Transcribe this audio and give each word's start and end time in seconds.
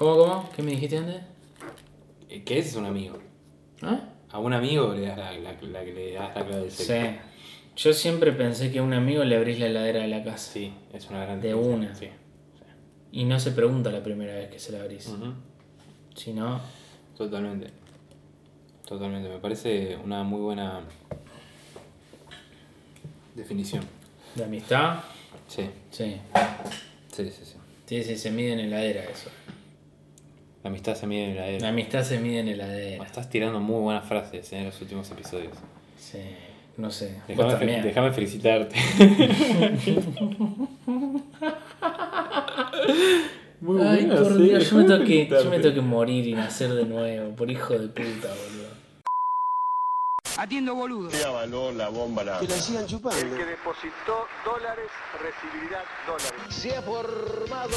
¿Cómo, 0.00 0.16
cómo? 0.16 0.48
¿Qué 0.56 0.62
me 0.62 0.70
dijiste 0.70 0.96
antes? 0.96 1.20
Eh, 2.30 2.42
¿Qué 2.42 2.58
es 2.58 2.74
un 2.74 2.86
amigo? 2.86 3.18
¿Ah? 3.82 4.00
A 4.30 4.38
un 4.38 4.54
amigo 4.54 4.94
le 4.94 5.02
das 5.02 5.18
la, 5.18 5.32
la, 5.32 5.52
la- 5.60 5.82
le 5.84 6.12
das 6.14 6.34
la 6.34 6.46
clave 6.46 6.56
del 6.62 6.70
Sí. 6.70 6.84
cel. 6.84 7.18
Yo 7.76 7.92
siempre 7.92 8.32
pensé 8.32 8.72
que 8.72 8.78
a 8.78 8.82
un 8.82 8.94
amigo 8.94 9.24
le 9.24 9.36
abrís 9.36 9.58
la 9.60 9.66
heladera 9.66 10.00
de 10.00 10.08
la 10.08 10.24
casa. 10.24 10.52
Sí, 10.54 10.72
es 10.94 11.10
una 11.10 11.20
gran 11.26 11.42
De 11.42 11.54
una. 11.54 11.94
Sí. 11.94 12.08
Y 13.12 13.24
no 13.24 13.38
se 13.38 13.50
pregunta 13.52 13.90
la 13.90 14.02
primera 14.02 14.32
vez 14.36 14.48
que 14.50 14.58
se 14.58 14.72
la 14.72 14.80
abrís. 14.80 15.06
Ujú. 15.06 15.34
Si 16.14 16.32
no, 16.32 16.62
Totalmente. 17.18 17.66
Totalmente. 18.88 19.28
Me 19.28 19.36
parece 19.38 19.98
una 20.02 20.22
muy 20.22 20.40
buena 20.40 20.80
definición. 23.34 23.84
de 24.34 24.44
amistad, 24.44 25.00
Sí, 25.46 25.68
sí. 25.90 26.16
sí, 27.12 27.30
sí, 27.30 27.44
sí. 27.44 27.54
Sí, 27.86 28.04
sí, 28.04 28.16
se 28.16 28.30
mide 28.30 28.52
en 28.54 28.60
heladera 28.60 29.02
eso. 29.04 29.28
La 30.62 30.68
amistad 30.68 30.94
se 30.94 31.06
mide 31.06 31.24
en 31.30 31.36
la 31.36 31.42
La 31.42 31.48
era. 31.48 31.68
amistad 31.68 32.02
se 32.04 32.18
mide 32.18 32.40
en 32.40 32.48
heladera. 32.48 33.04
Estás 33.04 33.30
tirando 33.30 33.60
muy 33.60 33.80
buenas 33.80 34.04
frases 34.06 34.52
en 34.52 34.64
los 34.66 34.80
últimos 34.80 35.10
episodios. 35.10 35.52
Sí, 35.98 36.18
no 36.76 36.90
sé. 36.90 37.16
Déjame, 37.28 37.56
fe- 37.56 37.82
déjame 37.82 38.12
felicitarte. 38.12 38.76
Muy 43.60 43.82
Ay, 43.82 44.06
buena, 44.06 44.22
por 44.22 44.36
sí, 44.36 44.42
Dios, 44.44 44.70
yo 44.70 44.76
me, 44.78 44.84
tengo 44.84 45.04
que, 45.04 45.28
yo 45.28 45.50
me 45.50 45.58
tengo 45.58 45.74
que 45.74 45.80
morir 45.82 46.26
y 46.26 46.32
nacer 46.34 46.72
de 46.72 46.84
nuevo, 46.86 47.36
por 47.36 47.50
hijo 47.50 47.74
de 47.78 47.88
puta, 47.88 48.28
boludo. 48.28 48.69
Atiendo 50.40 50.74
boludo. 50.74 51.10
avaló 51.26 51.70
la 51.70 51.90
bomba 51.90 52.24
la... 52.24 52.40
Que 52.40 52.48
la 52.48 52.54
sigan 52.54 52.86
chupando. 52.86 53.36
que 53.36 53.44
depositó 53.44 54.26
dólares 54.42 54.90
recibirá 55.20 55.84
dólares. 56.06 56.32
Se 56.48 56.74
ha 56.74 56.80
formado. 56.80 57.68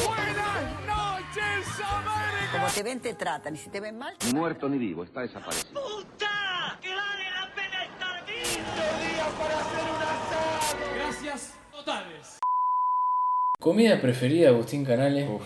Como 2.54 2.68
te 2.74 2.84
ven, 2.84 3.02
te 3.02 3.16
tratan. 3.16 3.56
Y 3.56 3.58
si 3.58 3.70
te 3.70 3.82
ven 3.82 3.98
mal, 3.98 4.16
Ni 4.26 4.32
muerto 4.32 4.70
ni 4.70 4.78
vivo, 4.78 5.04
está 5.04 5.20
desaparecido. 5.20 5.82
Comida 13.60 14.00
preferida, 14.00 14.50
Agustín 14.50 14.86
Canales. 14.86 15.30
Uf, 15.30 15.44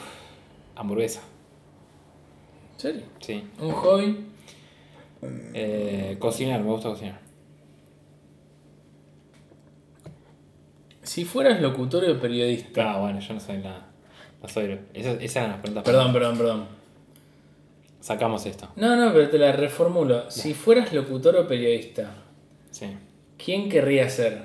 hamburguesa. 0.76 1.22
¿En 2.74 2.80
serio? 2.80 3.04
Sí. 3.22 3.50
Un 3.58 3.72
hobby. 3.72 4.37
Eh, 5.22 6.16
cocinar, 6.20 6.62
me 6.62 6.68
gusta 6.70 6.90
cocinar. 6.90 7.20
Si 11.04 11.26
fueras 11.26 11.62
locutor 11.62 12.04
o 12.10 12.20
periodista. 12.20 12.94
Ah, 12.94 13.00
bueno, 13.00 13.20
yo 13.20 13.34
no 13.34 13.40
soy 13.40 13.58
nada. 13.58 13.88
No 14.42 14.48
soy. 14.50 14.80
Esas, 14.94 15.16
esas 15.22 15.36
eran 15.38 15.52
las 15.52 15.60
preguntas. 15.62 15.84
Perdón, 15.84 16.14
perdón, 16.14 16.38
perdón. 16.38 16.66
Sacamos 18.02 18.46
esto. 18.46 18.70
No, 18.76 18.96
no, 18.96 19.14
pero 19.14 19.30
te 19.30 19.38
la 19.38 19.52
reformulo. 19.54 20.30
Si 20.30 20.54
fueras 20.54 20.94
locutor 20.94 21.36
o 21.38 21.48
periodista, 21.48 22.12
Sí. 22.72 22.88
¿quién 23.44 23.70
querría 23.70 24.10
ser? 24.10 24.42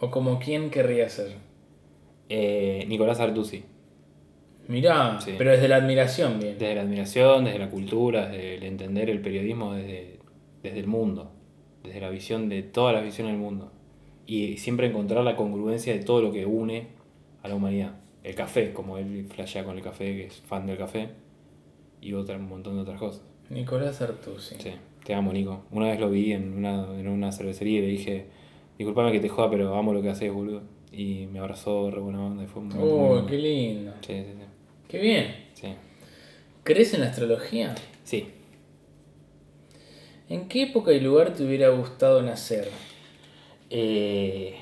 ¿O 0.00 0.10
como 0.10 0.38
quién 0.38 0.70
querría 0.70 1.08
ser? 1.08 1.36
Eh, 2.28 2.84
Nicolás 2.88 3.20
Artusi. 3.20 3.64
Mirá, 4.68 5.20
Sí. 5.20 5.34
pero 5.36 5.50
desde 5.50 5.68
la 5.68 5.76
admiración, 5.76 6.38
bien. 6.40 6.58
Desde 6.58 6.74
la 6.74 6.82
admiración, 6.82 7.44
desde 7.44 7.58
la 7.58 7.70
cultura, 7.70 8.28
desde 8.28 8.54
el 8.56 8.62
entender 8.64 9.10
el 9.10 9.20
periodismo 9.20 9.74
desde, 9.74 10.18
desde 10.62 10.80
el 10.80 10.86
mundo. 10.86 11.30
Desde 11.82 12.00
la 12.00 12.08
visión 12.10 12.48
de 12.48 12.62
todas 12.62 12.94
las 12.94 13.04
visiones 13.04 13.34
del 13.34 13.40
mundo. 13.42 13.70
Y 14.26 14.56
siempre 14.56 14.86
encontrar 14.86 15.22
la 15.22 15.36
congruencia 15.36 15.92
de 15.92 16.00
todo 16.00 16.22
lo 16.22 16.32
que 16.32 16.46
une 16.46 16.86
a 17.42 17.48
la 17.48 17.54
humanidad. 17.56 17.96
El 18.22 18.34
café, 18.34 18.72
como 18.72 18.96
él 18.96 19.26
flashea 19.28 19.64
con 19.64 19.76
el 19.76 19.82
café, 19.82 20.04
que 20.16 20.24
es 20.26 20.40
fan 20.40 20.66
del 20.66 20.78
café. 20.78 21.10
Y 22.00 22.14
otra, 22.14 22.36
un 22.36 22.48
montón 22.48 22.76
de 22.76 22.80
otras 22.82 22.98
cosas. 22.98 23.22
Nicolás 23.50 24.00
Artusi. 24.00 24.54
Sí, 24.58 24.70
te 25.04 25.12
amo, 25.14 25.30
Nico. 25.32 25.64
Una 25.70 25.88
vez 25.88 26.00
lo 26.00 26.08
vi 26.08 26.32
en 26.32 26.54
una, 26.56 26.86
en 26.98 27.06
una 27.08 27.30
cervecería 27.32 27.78
y 27.80 27.82
le 27.82 27.88
dije, 27.88 28.26
disculpame 28.78 29.12
que 29.12 29.20
te 29.20 29.28
joda, 29.28 29.50
pero 29.50 29.74
amo 29.74 29.92
lo 29.92 30.00
que 30.00 30.08
haces, 30.08 30.32
boludo. 30.32 30.62
Y 30.90 31.26
me 31.30 31.40
abrazó 31.40 31.90
re 31.90 32.00
buena 32.00 32.24
onda 32.24 32.44
y 32.44 32.46
fue 32.46 32.62
muy, 32.62 32.74
muy 32.76 32.88
Oh, 32.88 32.96
bueno. 33.08 33.26
qué 33.26 33.36
lindo. 33.36 33.92
Sí, 34.00 34.14
sí, 34.14 34.24
sí. 34.32 34.44
Qué 34.88 34.98
bien. 34.98 35.34
Sí. 35.54 35.74
¿Crees 36.62 36.94
en 36.94 37.00
la 37.00 37.06
astrología? 37.08 37.74
Sí. 38.04 38.28
¿En 40.28 40.48
qué 40.48 40.62
época 40.64 40.92
y 40.92 41.00
lugar 41.00 41.34
te 41.34 41.44
hubiera 41.44 41.68
gustado 41.70 42.22
nacer? 42.22 42.68
Eh, 43.70 44.54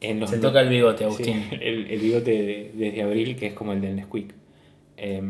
en 0.00 0.20
los 0.20 0.30
Se 0.30 0.38
toca 0.38 0.60
el 0.60 0.68
bigote, 0.68 0.98
Sí, 0.98 1.04
Agustín. 1.04 1.48
el, 1.60 1.86
el 1.90 2.00
bigote 2.00 2.30
de- 2.30 2.72
desde 2.74 3.02
abril, 3.02 3.36
que 3.36 3.46
es 3.46 3.52
como 3.54 3.72
el 3.72 3.80
del 3.80 3.96
Nesquik. 3.96 4.34
Eh, 4.96 5.22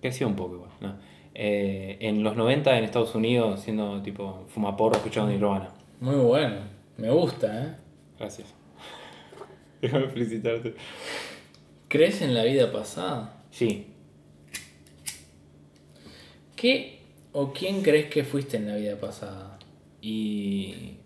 creció 0.00 0.26
un 0.26 0.36
poco 0.36 0.54
igual. 0.56 0.70
¿no? 0.80 0.96
Eh, 1.34 1.98
en 2.00 2.24
los 2.24 2.34
90 2.36 2.76
en 2.78 2.84
Estados 2.84 3.14
Unidos, 3.14 3.60
siendo 3.60 4.02
tipo 4.02 4.44
fumaporro, 4.48 4.96
escuchando 4.96 5.30
Nirvana. 5.30 5.70
Muy 6.00 6.16
bueno. 6.16 6.56
Me 6.96 7.10
gusta, 7.10 7.64
¿eh? 7.64 7.74
Gracias. 8.18 8.52
Déjame 9.82 10.08
felicitarte. 10.08 10.74
¿Crees 11.88 12.20
en 12.20 12.34
la 12.34 12.44
vida 12.44 12.70
pasada? 12.70 13.42
Sí. 13.50 13.86
¿Qué 16.54 17.00
o 17.32 17.52
quién 17.52 17.82
crees 17.82 18.06
que 18.06 18.24
fuiste 18.24 18.58
en 18.58 18.68
la 18.68 18.76
vida 18.76 18.96
pasada? 18.96 19.58
Y. 20.02 20.96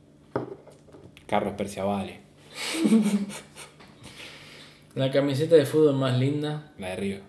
Carlos 1.27 1.55
Perciavale, 1.57 2.21
¿La 4.95 5.11
camiseta 5.11 5.55
de 5.57 5.65
fútbol 5.65 5.95
más 5.95 6.19
linda? 6.19 6.73
la 6.79 6.91
de 6.91 6.97
River. 6.97 7.23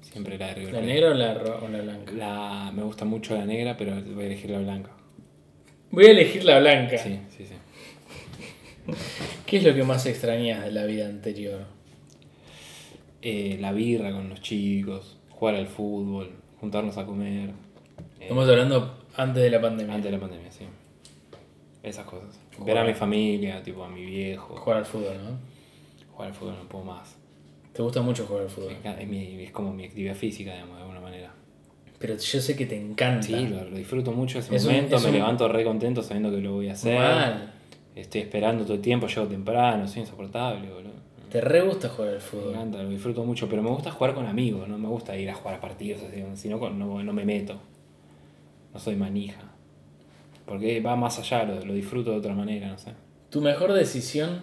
Siempre 0.00 0.36
la 0.38 0.48
de 0.48 0.54
River. 0.54 0.74
¿La 0.74 0.80
negra 0.80 1.10
o 1.10 1.14
la, 1.14 1.32
o 1.62 1.68
la 1.68 1.80
blanca? 1.82 2.12
La, 2.12 2.72
me 2.74 2.82
gusta 2.82 3.04
mucho 3.04 3.36
la 3.36 3.44
negra, 3.44 3.76
pero 3.76 3.94
voy 4.02 4.24
a 4.24 4.26
elegir 4.26 4.50
la 4.50 4.58
blanca. 4.58 4.90
Voy 5.92 6.06
a 6.06 6.10
elegir 6.10 6.44
la 6.44 6.58
blanca. 6.58 6.98
Sí, 6.98 7.20
sí, 7.36 7.46
sí. 7.46 7.54
¿Qué 9.46 9.58
es 9.58 9.64
lo 9.64 9.74
que 9.74 9.84
más 9.84 10.06
extrañas 10.06 10.64
de 10.64 10.72
la 10.72 10.84
vida 10.86 11.06
anterior? 11.06 11.60
Eh, 13.26 13.56
la 13.58 13.72
birra 13.72 14.12
con 14.12 14.28
los 14.28 14.42
chicos, 14.42 15.16
jugar 15.30 15.54
al 15.54 15.66
fútbol, 15.66 16.30
juntarnos 16.60 16.98
a 16.98 17.06
comer. 17.06 17.48
Eh, 18.20 18.24
Estamos 18.24 18.46
hablando 18.48 18.98
antes 19.16 19.42
de 19.42 19.48
la 19.50 19.60
pandemia. 19.62 19.94
Antes 19.94 20.10
de 20.10 20.16
la 20.18 20.20
pandemia, 20.20 20.52
sí. 20.52 20.64
Esas 21.82 22.04
cosas. 22.04 22.38
Ver 22.64 22.76
a 22.78 22.84
mi 22.84 22.92
familia, 22.94 23.62
tipo 23.62 23.82
a 23.82 23.88
mi 23.88 24.04
viejo. 24.04 24.54
Jugar 24.56 24.78
al 24.78 24.84
fútbol, 24.86 25.16
¿no? 25.24 25.38
Jugar 26.12 26.28
al 26.28 26.34
fútbol 26.34 26.54
no 26.62 26.68
puedo 26.68 26.84
más. 26.84 27.16
¿Te 27.72 27.82
gusta 27.82 28.02
mucho 28.02 28.26
jugar 28.26 28.44
al 28.44 28.50
fútbol? 28.50 28.76
Es, 28.98 29.08
mi- 29.08 29.42
es 29.42 29.50
como 29.52 29.72
mi 29.72 29.84
actividad 29.84 30.14
física, 30.14 30.52
digamos, 30.52 30.76
de 30.76 30.82
alguna 30.82 31.00
manera. 31.00 31.32
Pero 31.98 32.16
yo 32.18 32.40
sé 32.40 32.54
que 32.56 32.66
te 32.66 32.76
encanta. 32.80 33.22
Sí, 33.22 33.46
lo, 33.48 33.64
lo 33.64 33.76
disfruto 33.76 34.12
mucho 34.12 34.38
ese 34.38 34.54
Es 34.54 34.64
un- 34.66 34.72
momento, 34.74 34.96
es 34.96 35.02
me 35.02 35.08
un- 35.08 35.14
levanto 35.14 35.48
re 35.48 35.64
contento 35.64 36.02
sabiendo 36.02 36.30
que 36.30 36.38
lo 36.38 36.52
voy 36.52 36.68
a 36.68 36.72
hacer. 36.74 36.98
Mal. 36.98 37.52
Estoy 37.96 38.20
esperando 38.22 38.64
todo 38.64 38.74
el 38.74 38.80
tiempo, 38.82 39.06
llego 39.06 39.26
temprano, 39.26 39.86
soy 39.88 40.00
insoportable, 40.02 40.68
boludo. 40.70 40.92
Te 41.34 41.40
re 41.40 41.62
gusta 41.62 41.88
jugar 41.88 42.10
al 42.10 42.14
Me 42.14 42.20
fútbol. 42.20 42.50
encanta, 42.54 42.80
lo 42.80 42.88
disfruto 42.90 43.24
mucho, 43.24 43.48
pero 43.48 43.60
me 43.60 43.68
gusta 43.70 43.90
jugar 43.90 44.14
con 44.14 44.24
amigos, 44.24 44.68
no 44.68 44.78
me 44.78 44.86
gusta 44.86 45.16
ir 45.16 45.28
a 45.28 45.34
jugar 45.34 45.56
a 45.56 45.60
partidos 45.60 46.00
así, 46.04 46.22
si 46.34 46.48
no, 46.48 46.60
con- 46.60 46.78
no, 46.78 47.02
no 47.02 47.12
me 47.12 47.24
meto. 47.24 47.58
No 48.72 48.78
soy 48.78 48.94
manija. 48.94 49.40
Porque 50.46 50.80
va 50.80 50.94
más 50.94 51.18
allá, 51.18 51.42
lo, 51.42 51.64
lo 51.64 51.74
disfruto 51.74 52.12
de 52.12 52.18
otra 52.18 52.34
manera, 52.34 52.68
no 52.68 52.78
sé. 52.78 52.92
¿Tu 53.30 53.40
mejor 53.40 53.72
decisión? 53.72 54.42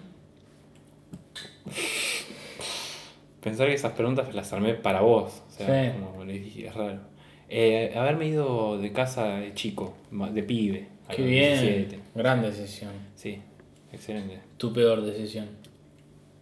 Pensar 3.42 3.68
que 3.70 3.74
esas 3.76 3.94
preguntas 3.94 4.34
las 4.36 4.52
armé 4.52 4.74
para 4.74 5.00
vos, 5.00 5.44
o 5.48 5.52
sea, 5.52 5.94
Sí. 5.94 5.98
como 5.98 6.26
les 6.26 6.44
dije, 6.44 6.68
es 6.68 6.76
raro. 6.76 7.00
Eh, 7.48 7.94
haberme 7.96 8.28
ido 8.28 8.78
de 8.78 8.92
casa 8.92 9.38
de 9.38 9.54
chico, 9.54 9.94
de 10.12 10.44
pibe, 10.44 10.88
Qué 11.10 11.22
bien. 11.24 11.54
17. 11.62 12.00
Gran 12.16 12.42
decisión. 12.42 12.92
Sí, 13.16 13.40
excelente. 13.94 14.40
Tu 14.58 14.74
peor 14.74 15.02
decisión. 15.04 15.61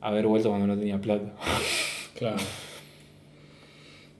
Haber 0.01 0.27
vuelto 0.27 0.49
cuando 0.49 0.67
no 0.67 0.77
tenía 0.77 0.99
plata. 0.99 1.33
Claro. 2.15 2.35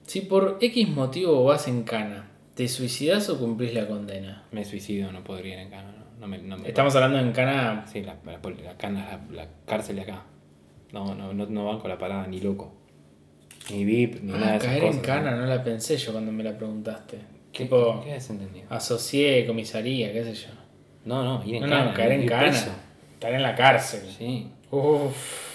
Si 0.06 0.22
por 0.22 0.58
X 0.62 0.88
motivo 0.90 1.44
vas 1.44 1.68
en 1.68 1.84
cana, 1.84 2.30
¿te 2.56 2.68
suicidas 2.68 3.30
o 3.30 3.38
cumplís 3.38 3.74
la 3.74 3.88
condena? 3.88 4.44
Me 4.52 4.64
suicido, 4.66 5.12
no 5.12 5.24
podría 5.24 5.56
ir 5.56 5.60
en 5.60 5.70
cana, 5.70 5.92
no, 5.92 6.22
no 6.22 6.28
me, 6.28 6.38
no 6.40 6.58
me- 6.58 6.68
Estamos 6.68 6.96
hablando 6.96 7.20
en 7.20 7.31
cana. 7.31 7.86
Sí, 7.92 8.02
la, 8.02 8.16
la, 8.26 8.40
la 8.64 8.78
cana, 8.78 9.20
la, 9.30 9.36
la 9.44 9.48
cárcel 9.66 9.98
de 9.98 10.04
acá. 10.04 10.24
No, 10.94 11.14
no, 11.14 11.34
no, 11.34 11.46
no 11.46 11.66
banco 11.66 11.88
la 11.88 11.98
parada, 11.98 12.25
ni 12.28 12.40
loco. 12.40 12.74
Ni 13.70 13.84
VIP, 13.84 14.22
ni 14.24 14.32
nada 14.32 14.46
de 14.46 14.52
Ah, 14.54 14.56
esas 14.56 14.68
caer 14.68 14.82
cosas. 14.82 14.96
en 14.96 15.02
cana, 15.02 15.32
no 15.36 15.46
la 15.46 15.64
pensé 15.64 15.98
yo 15.98 16.12
cuando 16.14 16.32
me 16.32 16.44
la 16.44 16.58
preguntaste. 16.58 17.18
¿Qué, 17.52 17.64
tipo, 17.66 18.02
¿Qué 18.04 18.14
desentendido? 18.14 18.66
asocié, 18.70 19.46
comisaría, 19.46 20.12
qué 20.14 20.24
sé 20.24 20.34
yo. 20.34 20.48
No, 21.06 21.24
no, 21.24 21.46
ir 21.46 21.56
en 21.56 21.64
No, 21.64 21.70
cana. 21.70 21.86
no, 21.86 21.94
caer 21.94 22.14
en 22.14 22.25
cana. 22.28 22.44
preso. 22.50 22.72
Estar 23.14 23.34
en 23.34 23.44
la 23.44 23.54
cárcel. 23.56 24.02
Sí. 24.18 24.48
Uf, 24.72 25.49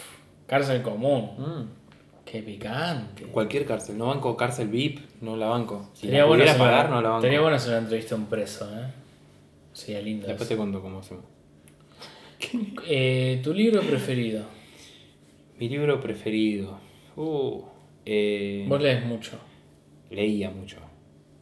cárcel 0.46 0.82
común. 0.82 1.30
Mm. 1.38 1.84
Qué 2.24 2.42
picante. 2.42 3.24
Cualquier 3.24 3.66
cárcel. 3.66 3.98
No 3.98 4.06
banco 4.06 4.36
cárcel 4.36 4.68
VIP, 4.68 4.98
no 5.20 5.36
la 5.36 5.46
banco. 5.48 5.90
Si 5.94 6.06
Sería 6.06 6.20
la 6.20 6.24
bueno, 6.26 6.42
pudiera 6.44 6.58
pagar, 6.58 6.86
una, 6.86 6.96
no 6.96 7.02
la 7.02 7.08
banco. 7.10 7.22
sería 7.22 7.40
bueno 7.40 7.56
hacer 7.56 7.70
una 7.70 7.78
entrevista 7.80 8.14
a 8.14 8.18
un 8.18 8.26
preso, 8.26 8.64
¿eh? 8.74 8.86
Sería 9.72 10.00
lindo. 10.00 10.26
Después 10.26 10.46
eso. 10.48 10.54
te 10.54 10.56
cuento 10.56 10.80
cómo 10.82 11.00
hacemos. 11.00 11.24
Eh, 12.86 13.40
¿Tu 13.42 13.52
libro 13.54 13.80
preferido? 13.82 14.44
Mi 15.58 15.68
libro 15.68 16.00
preferido. 16.00 16.78
Uh, 17.16 17.62
eh, 18.04 18.66
Vos 18.68 18.80
lees 18.80 19.04
mucho. 19.06 19.38
leía 20.10 20.50
mucho. 20.50 20.76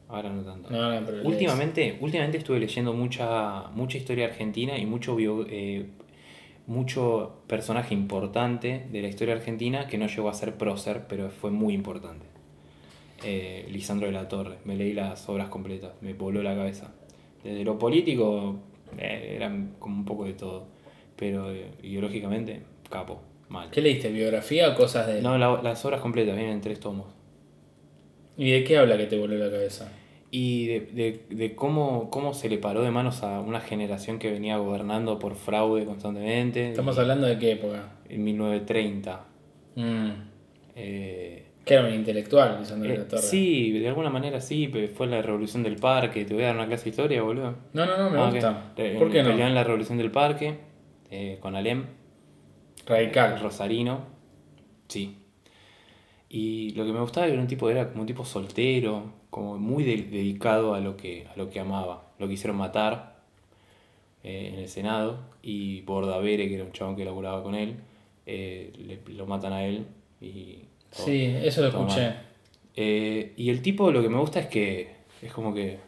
Ahora 0.08 0.28
no 0.30 0.42
tanto. 0.42 0.70
No, 0.70 1.00
no, 1.00 1.10
lees. 1.10 1.24
últimamente, 1.24 1.96
últimamente 2.00 2.38
estuve 2.38 2.60
leyendo 2.60 2.92
mucha, 2.92 3.68
mucha 3.74 3.96
historia 3.98 4.26
argentina 4.26 4.76
y 4.78 4.84
mucho, 4.86 5.16
bio- 5.16 5.46
eh, 5.48 5.86
mucho 6.66 7.42
personaje 7.46 7.94
importante 7.94 8.86
de 8.90 9.02
la 9.02 9.08
historia 9.08 9.34
argentina 9.34 9.86
que 9.88 9.98
no 9.98 10.06
llegó 10.06 10.28
a 10.28 10.34
ser 10.34 10.54
prócer, 10.56 11.06
pero 11.08 11.30
fue 11.30 11.50
muy 11.50 11.74
importante. 11.74 12.26
Eh, 13.24 13.68
Lisandro 13.70 14.06
de 14.06 14.12
la 14.12 14.28
Torre. 14.28 14.58
Me 14.64 14.76
leí 14.76 14.92
las 14.92 15.28
obras 15.28 15.48
completas, 15.48 15.92
me 16.00 16.12
voló 16.14 16.42
la 16.42 16.54
cabeza. 16.56 16.92
Desde 17.44 17.64
lo 17.64 17.78
político, 17.78 18.56
eh, 18.98 19.34
eran 19.36 19.74
como 19.78 19.96
un 19.96 20.04
poco 20.04 20.24
de 20.24 20.34
todo. 20.34 20.66
Pero 21.16 21.52
eh, 21.52 21.70
ideológicamente, 21.82 22.62
capo, 22.90 23.20
mal. 23.48 23.70
¿Qué 23.70 23.80
leíste? 23.80 24.10
¿Biografía 24.10 24.70
o 24.70 24.74
cosas 24.74 25.06
de.? 25.06 25.22
No, 25.22 25.38
la- 25.38 25.62
las 25.62 25.84
obras 25.84 26.00
completas 26.00 26.34
vienen 26.36 26.54
en 26.54 26.60
tres 26.60 26.80
tomos. 26.80 27.06
¿Y 28.36 28.50
de 28.50 28.64
qué 28.64 28.78
habla 28.78 28.96
que 28.96 29.06
te 29.06 29.18
volvió 29.18 29.38
la 29.38 29.50
cabeza? 29.50 29.92
Y 30.34 30.66
de, 30.66 30.80
de- 30.80 31.26
de 31.36 31.54
cómo, 31.54 32.08
cómo 32.08 32.32
se 32.32 32.48
le 32.48 32.56
paró 32.56 32.80
de 32.82 32.90
manos 32.90 33.22
a 33.22 33.40
una 33.40 33.60
generación 33.60 34.18
que 34.18 34.30
venía 34.32 34.56
gobernando 34.56 35.18
por 35.18 35.34
fraude 35.36 35.84
constantemente. 35.84 36.70
Estamos 36.70 36.98
hablando 36.98 37.26
de 37.26 37.38
qué 37.38 37.52
época. 37.52 37.92
En 38.08 38.24
1930. 38.24 39.26
Mm. 39.76 40.10
Eh, 40.74 41.44
Que 41.66 41.74
era 41.74 41.86
un 41.86 41.92
intelectual, 41.92 42.56
Lisandro 42.60 42.88
de 42.88 42.94
eh, 42.94 42.98
la 43.00 43.08
Torre. 43.08 43.20
sí, 43.22 43.72
de 43.78 43.88
alguna 43.88 44.08
manera 44.08 44.40
sí, 44.40 44.72
fue 44.94 45.06
la 45.06 45.20
revolución 45.20 45.62
del 45.62 45.76
parque. 45.76 46.24
Te 46.24 46.32
voy 46.32 46.44
a 46.44 46.46
dar 46.46 46.56
una 46.56 46.66
clase 46.66 46.84
de 46.84 46.90
historia, 46.90 47.22
boludo. 47.22 47.54
No, 47.74 47.84
no, 47.84 47.98
no, 47.98 48.08
me 48.10 48.18
Ah, 48.18 48.30
gusta. 48.30 48.72
Eh, 48.78 48.96
¿Por 48.98 49.10
qué 49.10 49.22
peleó 49.22 49.46
en 49.46 49.48
no? 49.50 49.54
la 49.56 49.64
revolución 49.64 49.98
del 49.98 50.10
parque 50.10 50.56
eh, 51.10 51.36
con 51.42 51.54
Alem. 51.56 51.84
Radical. 52.86 53.38
Rosarino. 53.38 54.00
Sí. 54.88 55.18
Y 56.30 56.70
lo 56.70 56.86
que 56.86 56.92
me 56.92 57.00
gustaba 57.00 57.26
era 57.26 57.38
un 57.38 57.46
tipo, 57.46 57.68
era 57.68 57.88
como 57.90 58.00
un 58.00 58.06
tipo 58.06 58.24
soltero, 58.24 59.20
como 59.32 59.56
muy 59.58 59.82
de- 59.82 60.02
dedicado 60.02 60.74
a 60.74 60.80
lo 60.80 60.96
que, 60.98 61.26
a 61.26 61.36
lo 61.38 61.48
que 61.48 61.58
amaba. 61.58 62.12
Lo 62.18 62.28
quisieron 62.28 62.56
matar 62.58 63.22
eh, 64.22 64.50
en 64.52 64.60
el 64.60 64.68
Senado 64.68 65.18
y 65.42 65.80
Bordavere, 65.80 66.48
que 66.48 66.54
era 66.56 66.64
un 66.64 66.72
chabón 66.72 66.96
que 66.96 67.04
laburaba 67.04 67.42
con 67.42 67.54
él, 67.54 67.76
eh, 68.26 68.70
le- 68.76 69.14
lo 69.14 69.24
matan 69.26 69.54
a 69.54 69.64
él 69.64 69.86
y... 70.20 70.58
todo- 70.94 71.06
Sí, 71.06 71.24
eso 71.42 71.62
lo 71.62 71.68
escuché. 71.68 72.12
Eh, 72.76 73.32
y 73.38 73.48
el 73.48 73.62
tipo 73.62 73.90
lo 73.90 74.02
que 74.02 74.08
me 74.10 74.18
gusta 74.18 74.38
es 74.40 74.46
que 74.48 74.96
es 75.22 75.32
como 75.32 75.54
que 75.54 75.78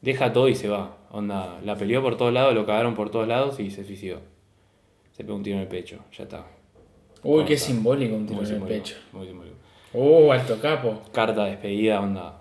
deja 0.00 0.32
todo 0.32 0.48
y 0.48 0.54
se 0.54 0.68
va. 0.68 0.98
Onda, 1.10 1.60
la 1.64 1.76
peleó 1.76 2.00
por 2.02 2.16
todos 2.16 2.32
lados, 2.32 2.54
lo 2.54 2.64
cagaron 2.64 2.94
por 2.94 3.10
todos 3.10 3.26
lados 3.28 3.60
y 3.60 3.70
se 3.70 3.84
suicidó. 3.84 4.20
Se 5.12 5.24
pegó 5.24 5.36
un 5.36 5.42
tiro 5.42 5.56
en 5.56 5.62
el 5.62 5.68
pecho, 5.68 5.98
ya 6.16 6.24
está. 6.24 6.46
Uy, 7.24 7.44
qué 7.44 7.56
simbólico 7.56 8.14
un 8.16 8.26
tiro 8.26 8.40
Muy 8.40 8.48
en 8.50 8.56
el 8.56 8.62
pecho. 8.62 8.96
muy 9.12 9.26
simbólico. 9.26 9.56
Uh, 9.94 10.32
alto 10.32 10.58
capo. 10.60 11.02
Carta 11.12 11.44
de 11.44 11.50
despedida, 11.50 12.00
onda. 12.00 12.40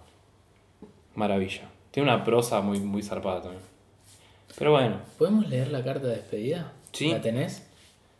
Maravilla. 1.15 1.69
Tiene 1.91 2.09
una 2.09 2.23
prosa 2.23 2.61
muy, 2.61 2.79
muy 2.79 3.03
zarpada 3.03 3.41
también. 3.41 3.63
Pero 4.57 4.71
bueno, 4.71 4.99
¿Podemos 5.17 5.47
leer 5.49 5.69
la 5.71 5.83
carta 5.83 6.07
de 6.07 6.15
despedida? 6.15 6.71
Sí. 6.91 7.11
¿La 7.11 7.21
tenés? 7.21 7.67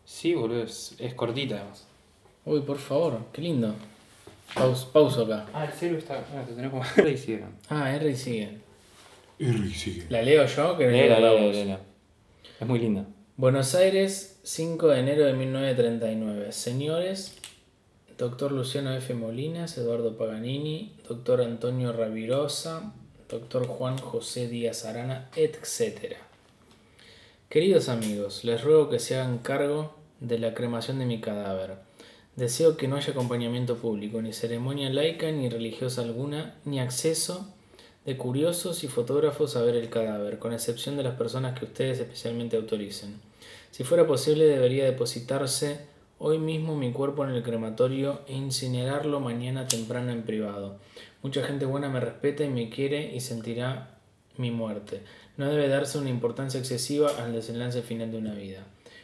sí, 0.06 0.34
boludo, 0.34 0.64
es, 0.64 0.96
es 1.00 1.14
cortita 1.14 1.56
además. 1.56 1.86
Uy, 2.46 2.62
por 2.62 2.78
favor, 2.78 3.20
qué 3.32 3.42
lindo. 3.42 3.74
Paus, 4.54 4.86
pauso 4.86 5.24
acá. 5.24 5.46
Ah, 5.54 5.66
el 5.66 5.72
celu 5.72 5.98
está. 5.98 6.16
Ah, 6.18 6.44
te 6.46 6.54
tenés 6.54 6.72
como. 6.72 6.84
Ahí 6.98 7.14
hicieron. 7.14 7.50
Ah, 7.70 7.94
R 7.94 8.10
y 8.10 8.16
sigue. 8.16 8.58
R 9.40 9.70
sigue. 9.74 10.06
¿La 10.10 10.22
leo 10.22 10.46
yo? 10.46 10.78
Que 10.78 10.88
Léela, 10.88 11.20
la 11.20 11.32
léela, 11.32 11.52
léela. 11.52 11.80
Es 12.60 12.68
muy 12.68 12.80
linda. 12.80 13.06
Buenos 13.38 13.74
Aires, 13.76 14.40
5 14.44 14.88
de 14.90 15.00
enero 15.00 15.26
de 15.26 15.34
1939. 15.34 16.52
Señores, 16.52 17.38
doctor 18.18 18.52
Luciano 18.52 18.94
F. 18.94 19.14
Molinas, 19.14 19.78
Eduardo 19.78 20.18
Paganini, 20.18 20.94
doctor 21.08 21.42
Antonio 21.42 21.94
Ravirosa, 21.94 22.94
doctor 23.30 23.68
Juan 23.68 23.98
José 23.98 24.48
Díaz 24.48 24.86
Arana, 24.86 25.30
etc. 25.36 26.16
Queridos 27.50 27.90
amigos, 27.90 28.44
les 28.44 28.64
ruego 28.64 28.90
que 28.90 29.00
se 29.00 29.16
hagan 29.16 29.40
cargo 29.40 29.96
de 30.20 30.40
la 30.40 30.54
cremación 30.54 31.00
de 31.00 31.06
mi 31.06 31.20
cadáver. 31.20 31.76
Deseo 32.36 32.78
que 32.78 32.88
no 32.88 32.96
haya 32.96 33.12
acompañamiento 33.12 33.78
público, 33.78 34.22
ni 34.22 34.34
ceremonia 34.34 34.90
laica, 34.90 35.32
ni 35.32 35.50
religiosa 35.50 36.02
alguna, 36.02 36.56
ni 36.66 36.80
acceso 36.80 37.48
de 38.06 38.18
curiosos 38.18 38.84
y 38.84 38.88
fotógrafos 38.88 39.56
a 39.56 39.62
ver 39.62 39.76
el 39.76 39.90
cadáver, 39.90 40.40
con 40.40 40.54
excepción 40.54 40.98
de 40.98 41.04
las 41.04 41.16
personas 41.16 41.58
que 41.58 41.66
ustedes 41.66 42.00
especialmente 42.00 42.58
autoricen. 42.58 43.20
Si 43.72 43.84
fuera 43.84 44.08
posible, 44.08 44.46
debería 44.46 44.86
depositarse 44.86 45.91
hoy 46.24 46.38
mismo 46.38 46.76
mi 46.76 46.92
cuerpo 46.92 47.26
en 47.26 47.32
el 47.32 47.42
crematorio 47.42 48.22
e 48.28 48.36
incinerarlo 48.36 49.20
mañana 49.20 49.68
temprano 49.68 50.12
en 50.12 50.22
privado. 50.22 50.78
Mucha 51.24 51.44
gente 51.44 51.66
buena 51.66 51.90
me 51.90 52.00
respeta 52.00 52.44
y 52.44 52.50
me 52.50 52.70
quiere 52.70 53.16
y 53.16 53.22
sentirá 53.22 53.98
mi 54.38 54.52
muerte. 54.52 55.02
No 55.38 55.50
debe 55.50 55.68
darse 55.68 55.98
una 55.98 56.12
importancia 56.12 56.60
excesiva 56.60 57.10
al 57.18 57.34
desenlace 57.34 57.82
final 57.82 58.12
de 58.12 58.20
una 58.20 58.36
vida. 58.36 58.60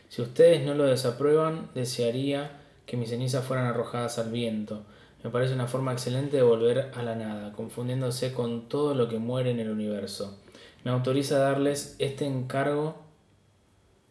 Si 0.09 0.21
ustedes 0.21 0.63
no 0.63 0.75
lo 0.75 0.83
desaprueban, 0.83 1.71
desearía 1.73 2.61
que 2.85 2.97
mis 2.97 3.09
cenizas 3.09 3.43
fueran 3.43 3.65
arrojadas 3.65 4.19
al 4.19 4.31
viento. 4.31 4.83
Me 5.23 5.31
parece 5.31 5.55
una 5.55 5.65
forma 5.65 5.93
excelente 5.93 6.37
de 6.37 6.43
volver 6.43 6.91
a 6.93 7.01
la 7.01 7.15
nada, 7.15 7.51
confundiéndose 7.53 8.31
con 8.31 8.69
todo 8.69 8.93
lo 8.93 9.09
que 9.09 9.17
muere 9.17 9.49
en 9.49 9.59
el 9.59 9.71
universo. 9.71 10.37
Me 10.83 10.91
autoriza 10.91 11.37
a 11.37 11.39
darles 11.39 11.95
este 11.97 12.27
encargo, 12.27 13.06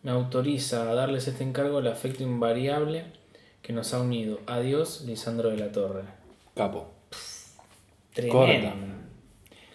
me 0.07 0.13
autoriza 0.13 0.89
a 0.89 0.95
darles 0.95 1.27
este 1.27 1.43
encargo 1.43 1.81
el 1.81 1.89
afecto 1.89 2.23
invariable 2.23 3.03
que 3.61 3.73
nos 3.73 3.93
ha 3.93 4.01
unido. 4.01 4.39
Adiós, 4.47 5.03
Lisandro 5.05 5.51
de 5.51 5.57
la 5.57 5.73
Torre. 5.73 6.03
Capo. 6.55 6.93
Tremendo. 8.15 8.39
Corta. 8.39 8.75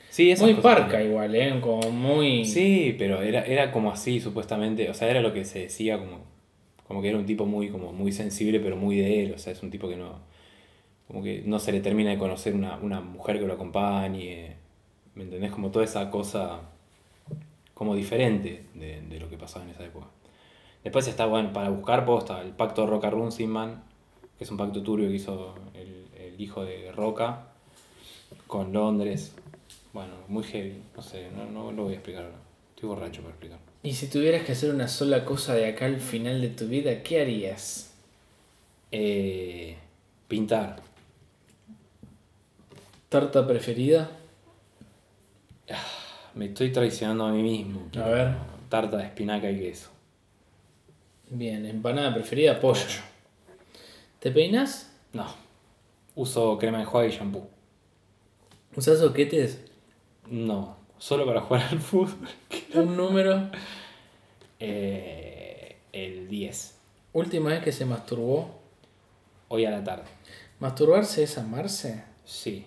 Sí, 0.10 0.31
esas 0.31 0.45
Muy 0.45 0.54
cosas 0.56 0.72
parca 0.72 0.92
también. 0.92 1.10
igual, 1.12 1.36
¿eh? 1.36 1.60
Como 1.60 1.92
muy... 1.92 2.45
Sí, 2.45 2.95
pero 2.98 3.22
era, 3.22 3.45
era 3.45 3.74
como 3.74 3.92
así, 3.92 4.22
supuestamente. 4.22 4.89
O 4.89 4.94
sea, 4.94 5.10
era 5.10 5.19
lo 5.19 5.33
que 5.33 5.44
se 5.44 5.60
decía 5.60 6.00
como, 6.00 6.22
como 6.88 7.01
que 7.01 7.10
era 7.10 7.18
un 7.18 7.25
tipo 7.25 7.45
muy, 7.45 7.68
como 7.68 7.92
muy 7.92 8.13
sensible, 8.13 8.62
pero 8.62 8.77
muy 8.77 8.95
de 8.95 9.24
él. 9.24 9.34
O 9.34 9.38
sea, 9.38 9.51
es 9.51 9.62
un 9.62 9.69
tipo 9.69 9.89
que 9.89 9.98
no. 9.98 10.18
Como 11.10 11.22
que 11.22 11.44
no 11.45 11.60
se 11.60 11.74
le 11.74 11.81
termina 11.81 12.10
de 12.10 12.18
conocer 12.18 12.56
una, 12.56 12.77
una 12.77 13.01
mujer 13.01 13.38
que 13.38 13.45
lo 13.48 13.56
acompañe. 13.56 14.56
¿Me 15.13 15.25
entendés? 15.25 15.51
Como 15.51 15.72
toda 15.72 15.84
esa 15.84 16.10
cosa 16.10 16.62
como 17.74 17.95
diferente 17.95 18.63
de, 18.75 19.01
de 19.01 19.19
lo 19.19 19.30
que 19.30 19.36
pasaba 19.36 19.66
en 19.66 19.72
esa 19.72 19.84
época. 19.84 20.07
Después 20.83 21.07
está, 21.07 21.25
bueno, 21.28 21.54
para 21.54 21.69
buscar 21.69 22.06
posta, 22.06 22.42
el 22.42 22.51
pacto 22.51 22.88
Roca-Runciman, 22.88 23.83
que 24.38 24.44
es 24.44 24.51
un 24.51 24.57
pacto 24.57 24.81
turbio 24.81 25.10
que 25.10 25.16
hizo 25.16 25.56
el, 25.74 26.07
el 26.19 26.42
hijo 26.42 26.63
de 26.63 26.92
Roca 26.92 27.48
con 28.48 28.74
Londres. 28.74 29.33
Bueno, 29.94 30.13
muy 30.27 30.44
heavy, 30.44 30.82
no 30.96 31.01
sé, 31.01 31.29
no, 31.32 31.46
no 31.51 31.72
lo 31.72 31.84
voy 31.84 31.94
a 31.94 31.96
explicar 31.96 32.24
ahora. 32.24 32.38
Estoy 32.75 32.89
borracho 32.89 33.22
para 33.22 33.34
explicar. 33.34 33.60
Y 33.84 33.94
si 33.94 34.08
tuvieras 34.08 34.44
que 34.44 34.53
hacer 34.53 34.74
una 34.74 34.88
sola 34.88 35.24
cosa 35.24 35.53
de 35.53 35.67
acá 35.67 35.86
al 35.86 36.00
final 36.00 36.41
de 36.41 36.50
tu 36.50 36.67
vida, 36.67 37.03
¿qué 37.03 37.22
harías? 37.22 37.94
Eh, 38.91 39.77
pintar. 40.27 40.82
¿Tarta 43.10 43.46
preferida? 43.46 44.10
Me 46.34 46.46
estoy 46.46 46.72
traicionando 46.72 47.25
a 47.25 47.32
mí 47.32 47.44
mismo. 47.44 47.89
A 47.96 48.08
ver. 48.08 48.36
Tarta 48.70 48.98
de 48.98 49.03
espinaca 49.03 49.51
y 49.51 49.60
queso. 49.60 49.90
Bien, 51.33 51.65
empanada 51.65 52.13
preferida, 52.13 52.59
pollo. 52.59 52.81
¿Te 54.19 54.31
peinas? 54.31 54.91
No. 55.13 55.33
Uso 56.13 56.57
crema 56.57 56.79
de 56.79 56.83
enjuague 56.83 57.07
y 57.07 57.11
shampoo. 57.11 57.47
¿Usas 58.75 59.01
oquetes? 59.01 59.63
No. 60.29 60.75
Solo 60.97 61.25
para 61.25 61.39
jugar 61.39 61.69
al 61.71 61.79
fútbol. 61.79 62.27
¿Un 62.73 62.97
número? 62.97 63.50
Eh, 64.59 65.77
el 65.93 66.27
10. 66.27 66.77
Última 67.13 67.51
vez 67.51 67.63
que 67.63 67.71
se 67.71 67.85
masturbó. 67.85 68.59
Hoy 69.47 69.63
a 69.63 69.71
la 69.71 69.85
tarde. 69.85 70.09
¿Masturbarse 70.59 71.23
es 71.23 71.38
amarse? 71.38 72.03
Sí. 72.25 72.65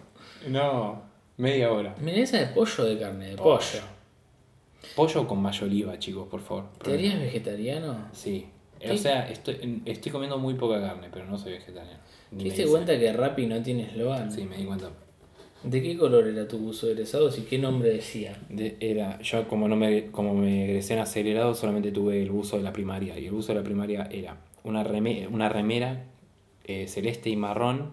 No, 0.49 1.02
media 1.37 1.73
hora. 1.73 1.95
Mira, 2.00 2.18
esa 2.18 2.38
de 2.38 2.47
pollo 2.49 2.85
o 2.85 2.87
de 2.87 2.99
carne, 2.99 3.30
de 3.30 3.37
pollo. 3.37 3.57
Pollo 3.59 3.83
con 5.26 5.40
mayo 5.42 5.66
oliva, 5.66 5.99
chicos, 5.99 6.26
por 6.28 6.40
favor. 6.40 6.64
¿Te 6.82 6.92
harías 6.92 7.18
vegetariano? 7.20 8.08
Sí. 8.12 8.47
O 8.90 8.97
sea, 8.97 9.28
estoy, 9.28 9.82
estoy 9.87 10.12
comiendo 10.12 10.38
muy 10.38 10.54
poca 10.54 10.80
carne, 10.80 11.08
pero 11.12 11.26
no 11.26 11.37
soy 11.37 11.52
vegetariano. 11.52 11.99
¿Te 12.30 12.44
diste 12.44 12.64
cuenta 12.66 12.99
que 12.99 13.12
Rappi 13.12 13.47
no 13.47 13.61
tiene 13.62 13.85
eslogan? 13.85 14.30
Sí, 14.30 14.44
me 14.44 14.56
di 14.56 14.64
cuenta. 14.64 14.90
¿De 15.64 15.82
qué 15.82 15.97
color 15.97 16.28
era 16.28 16.47
tu 16.47 16.58
buzo 16.58 16.87
de 16.87 16.92
egresados 16.92 17.37
y 17.38 17.42
qué 17.42 17.58
nombre 17.58 17.88
decía? 17.90 18.38
De- 18.49 18.76
era, 18.78 19.20
yo 19.20 19.49
como 19.49 19.66
no 19.66 19.75
me 19.75 20.06
como 20.12 20.32
me 20.32 20.66
egresé 20.66 20.94
en 20.94 21.00
acelerado 21.00 21.52
solamente 21.56 21.90
tuve 21.90 22.23
el 22.23 22.30
buzo 22.30 22.56
de 22.58 22.62
la 22.62 22.73
primaria 22.73 23.18
y 23.18 23.26
el 23.26 23.32
buzo 23.32 23.49
de 23.52 23.58
la 23.58 23.64
primaria 23.64 24.08
era 24.12 24.37
una, 24.62 24.85
reme- 24.85 25.26
una 25.28 25.49
remera 25.49 26.04
eh, 26.64 26.87
celeste 26.87 27.30
y 27.30 27.37
marrón 27.37 27.90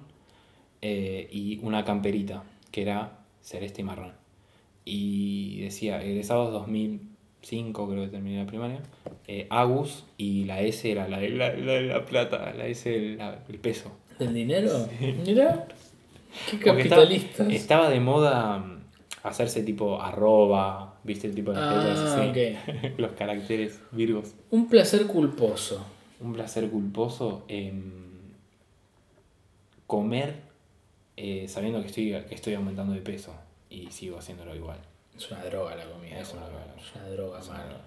eh, 0.83 1.27
y 1.31 1.59
una 1.63 1.83
camperita 1.83 2.43
que 2.69 2.83
era 2.83 3.17
celeste 3.41 3.81
y 3.81 3.83
marrón 3.83 4.11
y 4.85 5.61
decía 5.61 6.01
egresados 6.01 6.51
2005 6.53 7.89
creo 7.89 8.03
que 8.05 8.09
terminé 8.11 8.37
la 8.43 8.45
primaria 8.47 8.81
eh, 9.27 9.47
Agus 9.49 10.05
y 10.17 10.45
la 10.45 10.61
S 10.61 10.89
era 10.89 11.07
la 11.07 11.19
de 11.19 11.29
la, 11.31 11.53
la 11.55 11.81
la 11.81 12.05
plata 12.05 12.53
la 12.53 12.67
S 12.67 12.95
el, 12.95 13.17
la- 13.17 13.43
el 13.49 13.57
peso 13.59 13.91
¿Del 14.19 14.33
dinero? 14.33 14.87
Mira. 15.25 15.67
Qué 16.49 16.55
estaba, 16.57 16.77
capitalistas. 16.77 17.49
estaba 17.51 17.89
de 17.89 17.99
moda 17.99 18.59
mm, 18.59 18.79
hacerse 19.23 19.63
tipo 19.63 20.01
arroba, 20.01 20.99
viste 21.03 21.27
el 21.27 21.35
tipo 21.35 21.51
de 21.51 21.59
Ah, 21.59 21.73
letras 21.73 21.99
así, 21.99 22.91
los 23.01 23.11
caracteres 23.11 23.81
virgos. 23.91 24.33
Un 24.51 24.67
placer 24.69 25.05
culposo. 25.07 25.85
Un 26.21 26.31
placer 26.33 26.69
culposo 26.69 27.43
em, 27.49 27.91
comer 29.87 30.35
eh, 31.17 31.45
sabiendo 31.47 31.81
que 31.81 31.87
estoy, 31.87 32.11
que 32.27 32.35
estoy 32.35 32.53
aumentando 32.53 32.93
de 32.93 33.01
peso 33.01 33.33
y 33.69 33.89
sigo 33.91 34.17
haciéndolo 34.17 34.55
igual. 34.55 34.79
Es 35.17 35.31
una 35.31 35.43
droga 35.45 35.75
la 35.75 35.85
comida. 35.89 36.19
Es 36.19 36.33
una 36.33 36.45
droga. 36.47 36.75
Es 36.77 36.95
una 36.95 37.09
droga, 37.09 37.39
Es 37.39 37.45
una 37.47 37.57
mano. 37.57 37.69
droga. 37.69 37.85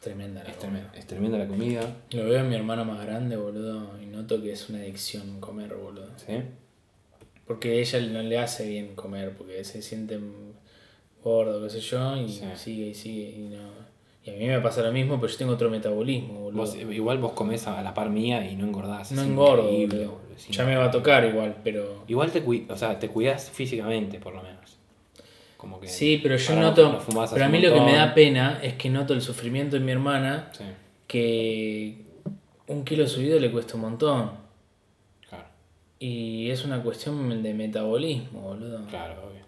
Tremenda 0.00 0.44
la 0.44 0.50
Es, 0.50 0.56
comida. 0.56 0.70
tremenda, 0.72 0.98
es 0.98 1.06
tremenda 1.06 1.38
la 1.38 1.46
comida, 1.48 1.96
Lo 2.10 2.24
veo 2.24 2.38
en 2.40 2.48
mi 2.48 2.54
hermano 2.54 2.84
más 2.84 3.04
grande, 3.04 3.36
boludo, 3.36 4.00
y 4.00 4.06
noto 4.06 4.40
que 4.40 4.52
es 4.52 4.68
una 4.68 4.78
adicción 4.78 5.40
comer, 5.40 5.74
boludo. 5.74 6.08
¿sí? 6.24 6.40
Porque 7.46 7.80
ella 7.80 8.00
no 8.00 8.22
le 8.22 8.38
hace 8.38 8.68
bien 8.68 8.94
comer, 8.94 9.36
porque 9.36 9.64
se 9.64 9.82
siente 9.82 10.18
gordo, 11.22 11.62
qué 11.64 11.70
sé 11.70 11.80
yo, 11.80 12.16
y 12.16 12.28
Sí. 12.28 12.44
sigue 12.56 12.86
y 12.88 12.94
sigue 12.94 13.30
y 13.30 13.48
no. 13.48 13.87
Y 14.28 14.34
a 14.34 14.38
mí 14.38 14.46
me 14.46 14.60
pasa 14.60 14.82
lo 14.82 14.92
mismo, 14.92 15.20
pero 15.20 15.30
yo 15.32 15.38
tengo 15.38 15.52
otro 15.52 15.70
metabolismo, 15.70 16.40
boludo. 16.40 16.60
Vos, 16.62 16.76
igual 16.76 17.18
vos 17.18 17.32
comés 17.32 17.66
a 17.66 17.82
la 17.82 17.94
par 17.94 18.10
mía 18.10 18.48
y 18.50 18.54
no 18.56 18.64
engordás. 18.66 19.12
no 19.12 19.22
engordo, 19.22 19.64
boludo. 19.70 20.20
es 20.36 20.48
Ya 20.48 20.64
me 20.64 20.76
va 20.76 20.86
a 20.86 20.90
tocar 20.90 21.24
igual, 21.24 21.56
pero. 21.64 22.04
Igual 22.08 22.30
te, 22.30 22.44
cui- 22.44 22.66
o 22.70 22.76
sea, 22.76 22.98
te 22.98 23.08
cuidas 23.08 23.50
físicamente, 23.50 24.18
por 24.18 24.34
lo 24.34 24.42
menos. 24.42 24.76
Como 25.56 25.80
que 25.80 25.88
Sí, 25.88 26.20
pero 26.22 26.36
yo 26.36 26.52
ahora 26.54 26.62
noto. 26.68 26.92
no 26.92 27.00
fumás 27.00 27.32
pero 27.32 27.44
a 27.44 27.48
mí 27.48 27.58
un 27.58 27.64
lo 27.64 27.68
que 27.70 27.74
me 27.80 27.80
montón. 27.86 27.98
da 27.98 28.14
pena 28.14 28.60
es 28.62 28.74
que 28.74 28.90
noto 28.90 29.12
el 29.14 29.22
sufrimiento 29.22 29.76
de 29.76 29.84
mi 29.84 29.90
hermana, 29.92 30.50
Sí, 30.52 30.64
que 31.08 31.96
un 32.68 32.84
kilo 32.84 33.06
subido 33.08 33.40
le 33.40 33.50
cuesta 33.50 33.74
un 33.74 33.80
montón. 33.80 34.30
claro, 35.28 35.46
Y 35.98 36.48
es 36.50 36.64
una 36.64 36.80
cuestión 36.82 37.42
de 37.42 37.54
metabolismo, 37.54 38.40
boludo. 38.42 38.84
claro, 38.88 39.14
obvio. 39.28 39.42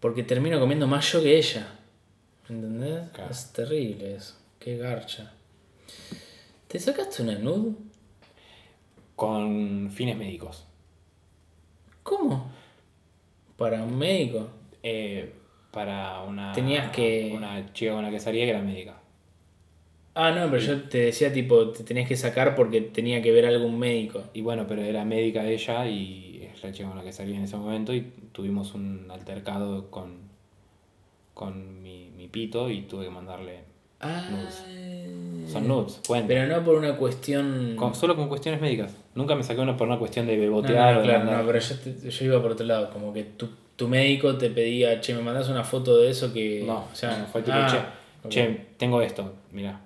Porque 0.00 0.22
termino 0.22 0.58
comiendo 0.58 0.86
más 0.86 1.12
yo 1.12 1.22
que 1.22 1.36
ella. 1.36 1.66
¿Entendés? 2.50 3.08
Claro. 3.10 3.30
Es 3.30 3.52
terrible 3.52 4.16
eso. 4.16 4.34
Qué 4.58 4.76
garcha. 4.76 5.32
¿Te 6.68 6.78
sacaste 6.78 7.22
una 7.22 7.38
nude? 7.38 7.74
Con 9.16 9.90
fines 9.92 10.16
médicos. 10.16 10.66
¿Cómo? 12.02 12.50
¿Para 13.56 13.82
un 13.84 13.96
médico? 13.98 14.48
Eh, 14.82 15.32
para 15.70 16.22
una, 16.22 16.52
Tenías 16.52 16.90
que- 16.90 17.32
una 17.34 17.72
chica 17.72 17.92
con 17.92 18.02
la 18.02 18.10
que 18.10 18.18
salía 18.18 18.44
que 18.44 18.50
era 18.50 18.62
médica. 18.62 18.96
Ah, 20.14 20.32
no, 20.32 20.50
pero 20.50 20.60
yo 20.62 20.82
te 20.88 20.98
decía 20.98 21.32
tipo, 21.32 21.70
te 21.70 21.84
tenías 21.84 22.08
que 22.08 22.16
sacar 22.16 22.56
porque 22.56 22.80
tenía 22.80 23.22
que 23.22 23.30
ver 23.30 23.46
algún 23.46 23.78
médico. 23.78 24.24
Y 24.34 24.40
bueno, 24.40 24.66
pero 24.66 24.82
era 24.82 25.04
médica 25.04 25.44
ella 25.46 25.86
y 25.86 26.50
es 26.52 26.62
la 26.64 26.72
chica 26.72 26.88
con 26.88 26.98
la 26.98 27.04
que 27.04 27.12
salía 27.12 27.36
en 27.36 27.44
ese 27.44 27.56
momento 27.56 27.94
y 27.94 28.00
tuvimos 28.32 28.74
un 28.74 29.08
altercado 29.10 29.90
con, 29.90 30.18
con 31.34 31.82
mi, 31.82 32.10
mi 32.16 32.28
pito 32.28 32.68
y 32.70 32.82
tuve 32.82 33.04
que 33.04 33.10
mandarle 33.10 33.64
Ah, 34.00 34.26
nudes. 34.30 34.64
Son 35.50 35.66
nudes, 35.66 36.00
cuenta. 36.06 36.28
pero 36.28 36.46
no 36.46 36.64
por 36.64 36.76
una 36.76 36.96
cuestión... 36.96 37.74
Con- 37.76 37.94
solo 37.94 38.14
con 38.16 38.28
cuestiones 38.28 38.60
médicas. 38.60 38.94
Nunca 39.14 39.34
me 39.34 39.42
saqué 39.42 39.60
una 39.60 39.76
por 39.76 39.88
una 39.88 39.98
cuestión 39.98 40.26
de 40.26 40.36
No, 40.36 40.42
bebotear 40.42 40.94
no, 40.94 40.98
o 40.98 41.02
de 41.02 41.06
claro, 41.08 41.24
no, 41.24 41.46
pero 41.46 41.58
yo, 41.58 41.78
te- 41.78 42.10
yo 42.10 42.24
iba 42.24 42.40
por 42.40 42.52
otro 42.52 42.64
lado, 42.66 42.90
como 42.90 43.12
que 43.12 43.24
tu, 43.24 43.48
tu 43.76 43.88
médico 43.88 44.36
te 44.38 44.50
pedía, 44.50 45.00
che, 45.00 45.14
me 45.14 45.22
mandas 45.22 45.48
una 45.48 45.64
foto 45.64 45.98
de 45.98 46.10
eso 46.10 46.32
que... 46.32 46.62
No, 46.64 46.84
o 46.92 46.94
sea, 46.94 47.18
no, 47.18 47.26
fue 47.26 47.42
tipo, 47.42 47.56
ah, 47.56 47.66
che, 48.22 48.28
che, 48.28 48.66
tengo 48.76 49.02
esto, 49.02 49.32
mirá. 49.50 49.80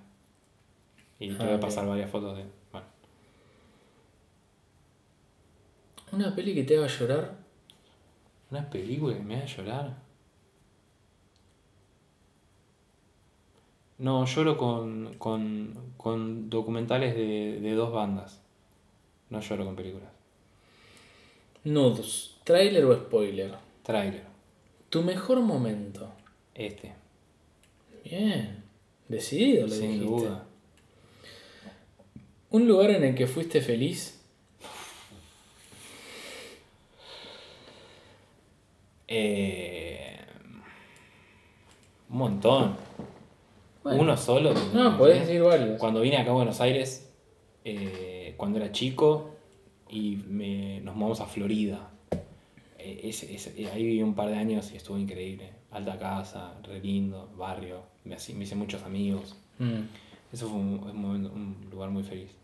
Y 1.18 1.30
Ah, 1.30 1.36
tuve 1.38 1.48
que 1.50 1.54
ok. 1.54 1.60
pasar 1.60 1.86
varias 1.86 2.10
fotos 2.10 2.36
de. 2.36 2.44
Bueno. 2.72 2.86
Una 6.12 6.34
peli 6.34 6.54
que 6.54 6.64
te 6.64 6.76
haga 6.76 6.86
llorar. 6.88 7.32
¿Una 8.50 8.68
película 8.68 9.16
que 9.16 9.22
me 9.22 9.36
haga 9.36 9.46
llorar? 9.46 9.94
No, 14.04 14.26
lloro 14.26 14.58
con, 14.58 15.14
con, 15.16 15.72
con 15.96 16.50
documentales 16.50 17.14
de, 17.16 17.58
de 17.58 17.72
dos 17.72 17.90
bandas. 17.90 18.38
No 19.30 19.40
lloro 19.40 19.64
con 19.64 19.74
películas. 19.76 20.10
Nudes, 21.64 22.36
trailer 22.44 22.84
o 22.84 22.94
spoiler. 22.94 23.54
Trailer. 23.82 24.24
Tu 24.90 25.00
mejor 25.02 25.40
momento. 25.40 26.12
Este. 26.54 26.92
Bien. 28.04 28.62
Decidido 29.08 29.68
lo 29.68 29.72
Sin 29.72 29.92
dijiste. 29.92 30.06
duda. 30.06 30.46
Un 32.50 32.68
lugar 32.68 32.90
en 32.90 33.04
el 33.04 33.14
que 33.14 33.26
fuiste 33.26 33.62
feliz. 33.62 34.20
Eh, 39.08 40.18
un 42.10 42.18
montón. 42.18 42.76
Bueno. 43.84 44.02
Uno 44.02 44.16
solo. 44.16 44.52
No, 44.74 44.98
podés 44.98 45.20
decir 45.26 45.40
varios. 45.42 45.78
Cuando 45.78 46.00
vine 46.00 46.16
acá 46.16 46.30
a 46.30 46.34
Buenos 46.34 46.60
Aires, 46.60 47.12
eh, 47.64 48.34
cuando 48.36 48.58
era 48.58 48.72
chico, 48.72 49.30
y 49.88 50.16
me, 50.26 50.80
nos 50.80 50.96
mudamos 50.96 51.20
a 51.20 51.26
Florida. 51.26 51.90
Eh, 52.78 53.00
ese- 53.04 53.32
eh, 53.62 53.70
ahí 53.72 53.82
viví 53.84 54.02
un 54.02 54.14
par 54.14 54.28
de 54.28 54.36
años 54.36 54.72
y 54.72 54.76
estuvo 54.76 54.98
increíble. 54.98 55.50
Alta 55.70 55.98
casa, 55.98 56.54
re 56.62 56.80
lindo, 56.80 57.30
barrio. 57.36 57.82
Me, 58.04 58.16
me 58.34 58.44
hice 58.44 58.54
muchos 58.56 58.82
amigos. 58.82 59.36
Mm. 59.58 59.82
Eso 60.32 60.48
fue 60.48 60.58
un, 60.58 60.80
un 60.82 60.96
momento- 61.00 61.30
un 61.32 61.68
lugar 61.70 61.90
muy 61.90 62.02
feliz. 62.02 62.34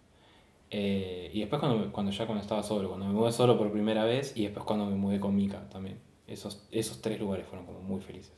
Eh, 0.70 1.30
y 1.32 1.40
después 1.40 1.58
cuando, 1.58 1.90
cuando 1.92 2.12
ya 2.12 2.26
cuando 2.26 2.42
estaba 2.42 2.62
solo, 2.62 2.88
cuando 2.88 3.06
me 3.06 3.12
mudé 3.12 3.32
solo 3.32 3.58
por 3.58 3.72
primera 3.72 4.04
vez 4.04 4.36
y 4.36 4.42
después 4.44 4.64
cuando 4.64 4.86
me 4.86 4.94
mudé 4.94 5.18
con 5.18 5.34
Mika 5.34 5.68
también. 5.70 5.98
Esos, 6.28 6.68
esos 6.70 7.02
tres 7.02 7.18
lugares 7.18 7.46
fueron 7.46 7.66
como 7.66 7.80
muy 7.80 8.00
felices. 8.00 8.32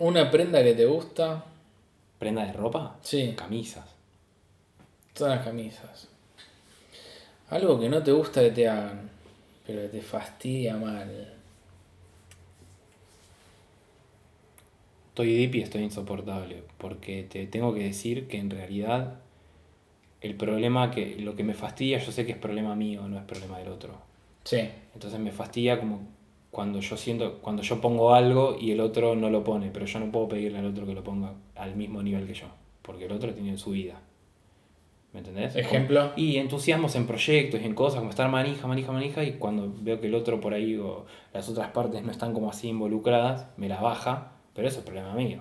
Una 0.00 0.30
prenda 0.30 0.64
que 0.64 0.72
te 0.72 0.86
gusta. 0.86 1.44
¿Prenda 2.18 2.46
de 2.46 2.54
ropa? 2.54 2.96
Sí. 3.02 3.34
Camisas. 3.36 3.84
Todas 5.12 5.36
las 5.36 5.44
camisas. 5.44 6.08
Algo 7.50 7.78
que 7.78 7.90
no 7.90 8.02
te 8.02 8.10
gusta 8.10 8.40
que 8.40 8.50
te 8.50 8.66
hagan, 8.66 9.10
pero 9.66 9.82
que 9.82 9.88
te 9.88 10.00
fastidia 10.00 10.74
mal. 10.76 11.34
Estoy 15.08 15.34
deep 15.34 15.56
y 15.56 15.62
estoy 15.62 15.82
insoportable, 15.82 16.62
porque 16.78 17.24
te 17.24 17.46
tengo 17.46 17.74
que 17.74 17.82
decir 17.82 18.26
que 18.26 18.38
en 18.38 18.48
realidad 18.48 19.18
el 20.22 20.34
problema 20.34 20.90
que 20.90 21.16
lo 21.16 21.36
que 21.36 21.44
me 21.44 21.52
fastidia 21.52 21.98
yo 21.98 22.10
sé 22.10 22.24
que 22.24 22.32
es 22.32 22.38
problema 22.38 22.74
mío, 22.74 23.06
no 23.06 23.18
es 23.18 23.24
problema 23.24 23.58
del 23.58 23.68
otro. 23.68 23.98
Sí. 24.44 24.66
Entonces 24.94 25.20
me 25.20 25.30
fastidia 25.30 25.78
como 25.78 26.00
cuando 26.50 26.80
yo 26.80 26.96
siento, 26.96 27.38
cuando 27.40 27.62
yo 27.62 27.80
pongo 27.80 28.14
algo 28.14 28.56
y 28.58 28.72
el 28.72 28.80
otro 28.80 29.14
no 29.14 29.30
lo 29.30 29.44
pone, 29.44 29.70
pero 29.70 29.86
yo 29.86 30.00
no 30.00 30.10
puedo 30.10 30.28
pedirle 30.28 30.58
al 30.58 30.66
otro 30.66 30.84
que 30.86 30.94
lo 30.94 31.04
ponga 31.04 31.34
al 31.54 31.76
mismo 31.76 32.02
nivel 32.02 32.26
que 32.26 32.34
yo, 32.34 32.46
porque 32.82 33.06
el 33.06 33.12
otro 33.12 33.32
tiene 33.32 33.56
su 33.56 33.70
vida. 33.70 34.00
¿Me 35.12 35.20
entendés? 35.20 35.56
Ejemplo. 35.56 36.12
Y 36.14 36.36
entusiasmos 36.36 36.94
en 36.94 37.06
proyectos 37.06 37.60
y 37.60 37.64
en 37.64 37.74
cosas, 37.74 37.98
como 37.98 38.10
estar 38.10 38.30
manija, 38.30 38.66
manija, 38.66 38.92
manija, 38.92 39.24
y 39.24 39.32
cuando 39.32 39.72
veo 39.80 40.00
que 40.00 40.06
el 40.06 40.14
otro 40.14 40.40
por 40.40 40.54
ahí 40.54 40.76
o 40.76 41.06
las 41.32 41.48
otras 41.48 41.70
partes 41.70 42.02
no 42.02 42.12
están 42.12 42.32
como 42.32 42.48
así 42.50 42.68
involucradas, 42.68 43.46
me 43.56 43.68
la 43.68 43.80
baja, 43.80 44.32
pero 44.54 44.68
eso 44.68 44.80
es 44.80 44.84
problema 44.84 45.14
mío. 45.14 45.40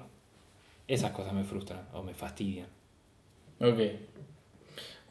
Esas 0.88 1.12
cosas 1.12 1.34
me 1.34 1.44
frustran 1.44 1.88
o 1.94 2.01
me 2.01 2.16
fastidian. 2.16 2.68
Ok. 3.60 3.80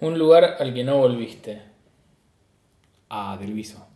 Un 0.00 0.18
lugar 0.18 0.56
al 0.58 0.74
que 0.74 0.82
no 0.82 0.98
volviste. 0.98 1.62
Ah, 3.10 3.36
del 3.40 3.52
viso, 3.52 3.86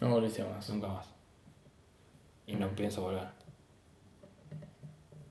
No 0.00 0.08
volviste 0.10 0.42
más. 0.44 0.68
nunca 0.70 0.88
más. 0.88 1.06
Y 2.46 2.54
no 2.56 2.68
pienso 2.74 3.02
volver. 3.02 3.28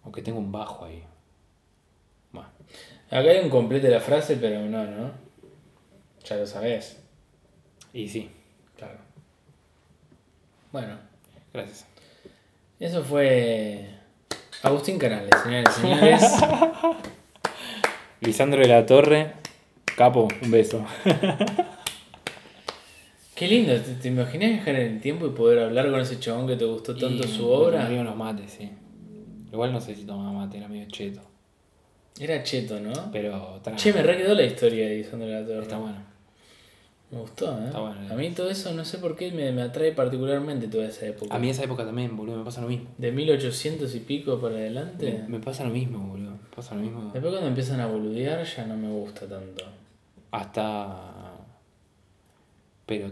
Aunque 0.03 0.21
tengo 0.21 0.39
un 0.39 0.51
bajo 0.51 0.85
ahí. 0.85 1.03
Bueno, 2.31 2.49
Acá 3.09 3.29
hay 3.29 3.39
un 3.39 3.49
complete 3.49 3.89
la 3.89 3.99
frase, 3.99 4.35
pero 4.37 4.61
no, 4.61 4.83
¿no? 4.85 5.11
Ya 6.23 6.35
lo 6.37 6.45
sabes. 6.45 6.97
y 7.93 8.07
sí, 8.07 8.31
Claro. 8.77 8.99
Bueno, 10.71 10.97
gracias. 11.51 11.85
eso 12.79 13.03
fue 13.03 13.89
Agustín 14.61 14.99
Canales, 14.99 15.31
señores 15.43 15.77
y 15.77 15.81
señores. 15.81 16.23
Lisandro 18.21 18.61
de 18.61 18.67
la 18.67 18.85
Torre, 18.85 19.33
capo, 19.97 20.27
un 20.41 20.51
beso. 20.51 20.85
Qué 23.39 23.47
lindo, 23.47 23.73
¿te, 23.73 23.93
te 23.93 24.07
imaginas 24.09 24.49
viajar 24.49 24.75
en 24.75 24.95
el 24.95 24.99
tiempo 25.01 25.25
y 25.25 25.29
poder 25.29 25.59
hablar 25.59 25.89
con 25.89 26.01
ese 26.01 26.19
chabón 26.19 26.45
que 26.45 26.57
te 26.57 26.65
gustó 26.65 26.93
tanto 26.93 27.23
Y 27.23 27.27
su 27.27 27.47
obra? 27.49 27.77
tomaría 27.77 28.01
unos 28.01 28.15
mates, 28.17 28.51
sí. 28.51 28.69
Igual 29.51 29.71
no 29.71 29.79
sé 29.79 29.95
si 29.95 30.03
tomaba 30.03 30.33
mate, 30.33 30.57
era 30.57 30.67
medio 30.67 30.87
cheto. 30.89 31.21
Era 32.19 32.43
cheto, 32.43 32.79
¿no? 32.81 32.91
Pero 33.13 33.61
tra- 33.63 33.75
Che, 33.77 33.93
me 33.93 34.03
re 34.03 34.17
quedó 34.17 34.35
la 34.35 34.43
historia 34.43 34.89
de 34.89 34.97
Lisandro 34.97 35.27
de 35.29 35.39
la 35.39 35.47
Torre. 35.47 35.61
está 35.61 35.77
bueno. 35.77 36.09
Me 37.11 37.19
gustó, 37.21 37.57
¿eh? 37.59 37.65
Está 37.67 37.79
bueno. 37.79 37.95
A 38.11 38.15
mí 38.15 38.29
todo 38.31 38.49
eso, 38.51 38.73
no 38.73 38.83
sé 38.83 38.97
por 38.97 39.15
qué, 39.15 39.31
me, 39.31 39.51
me 39.53 39.61
atrae 39.61 39.93
particularmente 39.93 40.67
toda 40.67 40.85
esa 40.87 41.05
época. 41.07 41.33
A 41.33 41.39
mí 41.39 41.49
esa 41.49 41.63
época 41.63 41.85
también, 41.85 42.15
boludo, 42.17 42.37
me 42.39 42.43
pasa 42.43 42.59
lo 42.61 42.67
mismo. 42.67 42.89
De 42.97 43.11
1800 43.11 43.95
y 43.95 43.99
pico 44.01 44.37
para 44.39 44.55
adelante. 44.55 45.23
Me, 45.27 45.37
me 45.37 45.43
pasa 45.43 45.63
lo 45.63 45.69
mismo, 45.71 45.99
boludo. 46.09 46.31
Me 46.31 46.55
pasa 46.55 46.75
lo 46.75 46.81
mismo. 46.81 47.09
Después 47.13 47.31
cuando 47.31 47.47
empiezan 47.47 47.79
a 47.79 47.87
boludear 47.87 48.43
ya 48.43 48.65
no 48.67 48.75
me 48.75 48.89
gusta 48.89 49.25
tanto. 49.27 49.63
Hasta. 50.31 51.15
Pero 52.89 53.11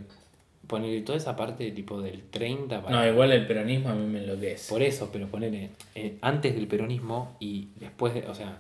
ponerle 0.66 1.02
toda 1.04 1.18
esa 1.20 1.36
parte 1.36 1.72
tipo 1.72 2.02
del 2.02 2.24
30 2.24 2.82
para. 2.84 2.96
No, 2.96 3.08
igual 3.08 3.32
el 3.32 3.46
peronismo 3.48 3.90
a 3.90 3.94
mí 3.94 4.06
me 4.08 4.20
enloquece. 4.20 4.70
Por 4.70 4.82
eso, 4.82 5.10
pero 5.14 5.28
ponerle 5.28 5.70
eh, 5.96 6.18
antes 6.22 6.56
del 6.56 6.68
peronismo 6.68 7.38
y 7.40 7.70
después, 7.76 8.14
de, 8.16 8.28
o 8.28 8.34
sea, 8.36 8.58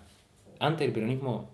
antes 0.59 0.81
del 0.87 0.93
peronismo, 0.93 1.49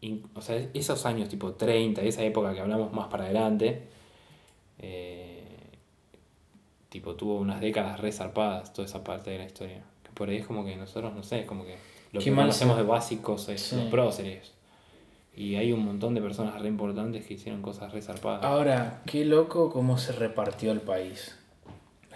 in- 0.00 0.26
o 0.34 0.40
sea, 0.42 0.56
esos 0.74 1.06
años 1.06 1.28
tipo 1.28 1.52
30, 1.52 2.02
esa 2.02 2.22
época 2.24 2.52
que 2.52 2.60
hablamos 2.60 2.92
más 2.92 3.06
para 3.06 3.24
adelante, 3.24 3.82
eh, 4.80 5.42
tipo 6.88 7.14
tuvo 7.14 7.38
unas 7.38 7.60
décadas 7.60 8.00
resarpadas 8.00 8.72
toda 8.72 8.86
esa 8.86 9.02
parte 9.04 9.30
de 9.30 9.38
la 9.38 9.44
historia. 9.46 9.82
Que 10.02 10.10
por 10.12 10.28
ahí 10.28 10.36
es 10.38 10.46
como 10.46 10.64
que 10.64 10.76
nosotros, 10.76 11.14
no 11.14 11.22
sé, 11.22 11.40
es 11.40 11.46
como 11.46 11.64
que 11.64 11.76
lo 12.12 12.20
Qué 12.20 12.30
que 12.30 12.34
conocemos 12.36 12.76
de 12.76 12.82
básicos 12.82 13.48
es 13.48 13.60
Sí. 13.62 13.76
los 13.76 13.84
próceres. 13.86 14.53
Y 15.36 15.56
hay 15.56 15.72
un 15.72 15.84
montón 15.84 16.14
de 16.14 16.20
personas 16.20 16.60
re 16.60 16.68
importantes 16.68 17.26
que 17.26 17.34
hicieron 17.34 17.60
cosas 17.60 17.92
resarpadas. 17.92 18.44
Ahora, 18.44 19.02
qué 19.06 19.24
loco 19.24 19.70
cómo 19.72 19.98
se 19.98 20.12
repartió 20.12 20.70
el 20.70 20.80
país. 20.80 21.34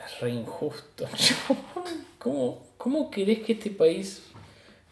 Es 0.06 0.20
re 0.20 0.30
injusto. 0.30 1.06
¿Cómo, 2.18 2.62
¿Cómo 2.76 3.10
querés 3.10 3.40
que 3.40 3.52
este 3.54 3.70
país 3.70 4.22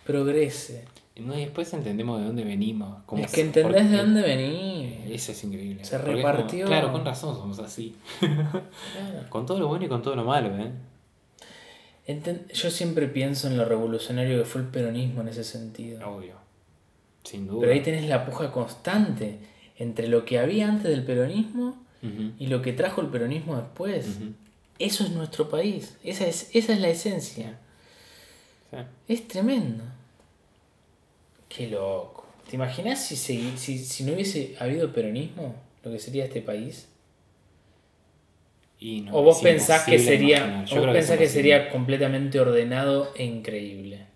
progrese? 0.05 0.85
No, 1.19 1.35
y 1.37 1.41
después 1.43 1.73
entendemos 1.73 2.21
de 2.21 2.27
dónde 2.27 2.45
venimos. 2.45 2.99
cómo 3.07 3.25
Es 3.25 3.33
que 3.33 3.41
entendés 3.43 3.91
de 3.91 3.97
dónde 3.97 4.23
venís. 4.23 4.95
Eso 5.09 5.33
es 5.33 5.45
increíble. 5.45 5.85
Se 5.85 5.97
Porque 5.97 6.11
es 6.11 6.17
como, 6.23 6.33
repartió. 6.33 6.67
claro, 6.67 6.93
con 6.93 7.05
razón 7.05 7.35
somos 7.37 7.59
así. 7.61 7.95
Claro. 8.21 8.63
Con 9.31 9.47
todo 9.47 9.59
lo 9.61 9.69
bueno 9.69 9.85
y 9.87 9.89
con 9.89 10.03
todo 10.03 10.15
lo 10.17 10.25
malo, 10.25 10.49
¿eh? 10.59 10.71
Enten- 12.07 12.47
Yo 12.53 12.71
siempre 12.71 13.07
pienso 13.09 13.47
en 13.49 13.57
lo 13.57 13.65
revolucionario 13.65 14.39
que 14.39 14.45
fue 14.45 14.61
el 14.61 14.67
peronismo 14.69 15.23
en 15.23 15.29
ese 15.29 15.43
sentido. 15.45 16.07
Obvio. 16.09 16.35
Sin 17.27 17.47
duda. 17.47 17.61
Pero 17.61 17.73
ahí 17.73 17.81
tenés 17.81 18.09
la 18.09 18.25
puja 18.25 18.53
constante 18.53 19.39
entre 19.79 20.09
lo 20.09 20.25
que 20.25 20.39
había 20.39 20.69
antes 20.69 20.91
del 20.91 21.05
peronismo 21.05 21.77
y 22.39 22.47
lo 22.47 22.63
que 22.63 22.73
trajo 22.73 23.01
el 23.01 23.09
peronismo 23.09 23.57
después. 23.57 24.07
Eso 24.79 25.05
es 25.05 25.11
nuestro 25.11 25.49
país. 25.49 25.97
Esa 26.05 26.27
es, 26.27 26.51
esa 26.55 26.73
es 26.73 26.81
la 26.81 26.89
esencia. 26.89 27.59
Sí. 28.71 28.77
Es 29.09 29.27
tremendo. 29.27 29.83
Qué 31.49 31.69
loco. 31.69 32.27
¿Te 32.49 32.55
imaginas 32.55 33.05
si, 33.05 33.17
si, 33.17 33.57
si 33.57 34.05
no 34.05 34.13
hubiese 34.13 34.55
habido 34.61 34.93
peronismo? 34.93 35.57
Lo 35.83 35.91
que 35.91 35.99
sería 35.99 36.25
este 36.25 36.43
país. 36.43 36.89
Y 38.79 39.01
no, 39.01 39.17
o 39.17 39.23
vos 39.23 39.41
pensás 39.41 39.85
que 39.85 39.99
sería. 39.99 40.65
vos 40.71 40.87
pensás 40.93 41.19
que 41.19 41.29
sería 41.29 41.71
completamente 41.71 42.39
ordenado 42.39 43.13
e 43.17 43.25
increíble. 43.25 44.07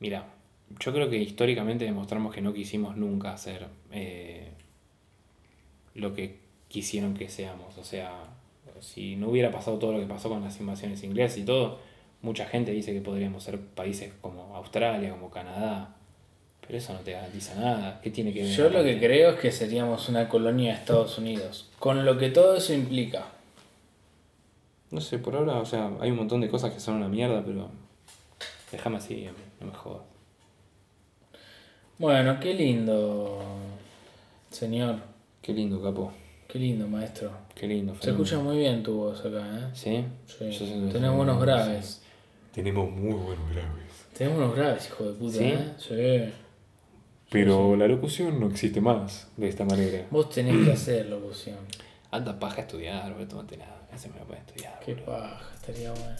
Mira, 0.00 0.26
yo 0.80 0.92
creo 0.92 1.08
que 1.08 1.18
históricamente 1.18 1.84
demostramos 1.84 2.34
que 2.34 2.40
no 2.40 2.52
quisimos 2.52 2.96
nunca 2.96 3.32
hacer 3.32 3.66
eh, 3.92 4.50
lo 5.94 6.14
que 6.14 6.38
quisieron 6.68 7.14
que 7.14 7.28
seamos. 7.28 7.78
O 7.78 7.84
sea, 7.84 8.12
si 8.80 9.16
no 9.16 9.28
hubiera 9.28 9.50
pasado 9.50 9.78
todo 9.78 9.92
lo 9.92 10.00
que 10.00 10.06
pasó 10.06 10.28
con 10.28 10.42
las 10.42 10.58
invasiones 10.60 11.02
inglesas 11.04 11.38
y 11.38 11.44
todo, 11.44 11.78
mucha 12.22 12.46
gente 12.46 12.72
dice 12.72 12.92
que 12.92 13.00
podríamos 13.00 13.44
ser 13.44 13.60
países 13.60 14.12
como 14.20 14.56
Australia, 14.56 15.10
como 15.10 15.30
Canadá. 15.30 15.96
Pero 16.66 16.78
eso 16.78 16.94
no 16.94 17.00
te 17.00 17.12
garantiza 17.12 17.54
nada. 17.56 18.00
¿Qué 18.02 18.10
tiene 18.10 18.32
que 18.32 18.42
ver? 18.42 18.50
Yo 18.50 18.70
lo 18.70 18.82
que 18.82 18.98
creo 18.98 19.30
es 19.30 19.40
que 19.40 19.52
seríamos 19.52 20.08
una 20.08 20.28
colonia 20.28 20.72
de 20.72 20.78
Estados 20.78 21.18
Unidos. 21.18 21.70
Con 21.78 22.06
lo 22.06 22.16
que 22.16 22.30
todo 22.30 22.56
eso 22.56 22.72
implica. 22.72 23.26
No 24.90 25.00
sé, 25.00 25.18
por 25.18 25.36
ahora, 25.36 25.58
o 25.58 25.66
sea, 25.66 25.90
hay 26.00 26.10
un 26.10 26.16
montón 26.16 26.40
de 26.40 26.48
cosas 26.48 26.72
que 26.72 26.80
son 26.80 26.94
una 26.96 27.08
mierda, 27.08 27.42
pero 27.44 27.68
déjame 28.72 28.96
así, 28.96 29.28
no 29.60 29.66
me 29.66 29.74
jodas. 29.74 30.13
Bueno, 31.96 32.40
qué 32.40 32.54
lindo, 32.54 33.40
señor. 34.50 34.96
Qué 35.40 35.52
lindo, 35.52 35.80
capo. 35.80 36.12
Qué 36.48 36.58
lindo, 36.58 36.88
maestro. 36.88 37.30
Qué 37.54 37.68
lindo. 37.68 37.94
Se 38.00 38.10
escucha 38.10 38.38
muy 38.40 38.58
bien 38.58 38.82
tu 38.82 38.94
voz 38.94 39.20
acá, 39.24 39.38
¿eh? 39.38 39.70
¿Sí? 39.74 40.04
Sí. 40.26 40.52
Sí. 40.52 40.82
buenos 40.90 41.40
graves. 41.40 42.02
Tenemos 42.52 42.90
muy 42.90 43.14
buenos 43.14 43.48
graves. 43.50 44.06
Tenés 44.16 44.34
buenos 44.34 44.56
graves, 44.56 44.86
hijo 44.88 45.04
de 45.04 45.12
puta, 45.12 45.38
¿Sí? 45.38 45.44
¿eh? 45.44 45.72
Sí. 45.78 46.34
Pero 47.30 47.76
la 47.76 47.86
locución 47.86 48.40
no 48.40 48.48
existe 48.48 48.80
más 48.80 49.28
de 49.36 49.48
esta 49.48 49.64
manera. 49.64 50.06
Vos 50.10 50.30
tenés 50.30 50.64
que 50.64 50.72
hacer 50.72 51.06
locución. 51.06 51.58
Anda 52.10 52.38
paja 52.38 52.58
a 52.58 52.60
estudiar, 52.60 53.12
boludo, 53.12 53.28
tomate 53.28 53.56
nada. 53.56 53.88
Se 53.96 54.08
me 54.08 54.14
puede 54.20 54.40
estudiar. 54.40 54.80
Qué 54.84 54.96
paja, 54.96 55.40
estaría 55.54 55.90
bueno. 55.92 56.16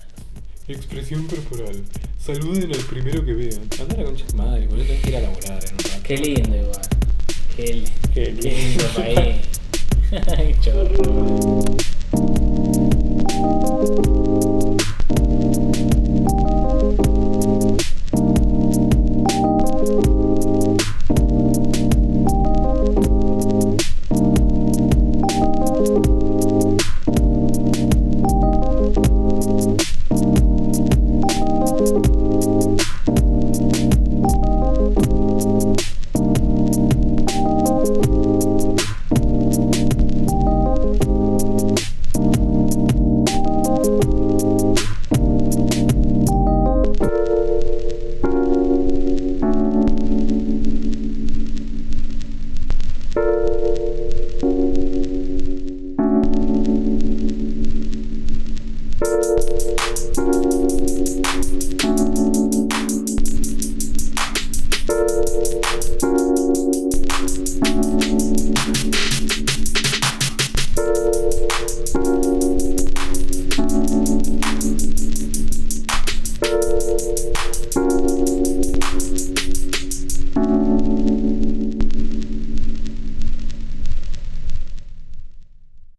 Expresión 0.66 1.26
corporal. 1.26 1.84
Saluden 2.18 2.72
al 2.72 2.80
primero 2.80 3.22
que 3.22 3.34
vean. 3.34 3.60
Anda 3.78 3.94
a 3.96 3.98
la 3.98 4.04
concha 4.04 4.24
de 4.24 4.30
tu 4.30 4.36
madre, 4.36 4.66
boludo, 4.66 4.84
tengo 4.86 5.02
que 5.02 5.08
ir 5.10 5.16
a 5.16 5.20
laburar 5.20 5.64
en 5.64 5.72
un 5.72 5.78
rato. 5.78 6.02
Qué 6.02 6.16
lindo 6.16 6.56
igual. 6.56 6.80
Qué, 7.54 7.84
Qué 8.14 8.34
qué 8.34 8.50
lindo 8.50 8.84
país. 8.96 9.36
Chorro. 10.62 11.64